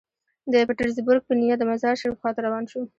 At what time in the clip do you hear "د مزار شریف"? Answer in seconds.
1.59-2.17